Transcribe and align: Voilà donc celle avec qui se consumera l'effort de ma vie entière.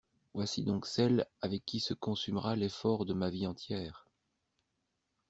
Voilà 0.33 0.49
donc 0.65 0.87
celle 0.87 1.27
avec 1.43 1.63
qui 1.63 1.79
se 1.79 1.93
consumera 1.93 2.55
l'effort 2.55 3.05
de 3.05 3.13
ma 3.13 3.29
vie 3.29 3.45
entière. 3.45 4.07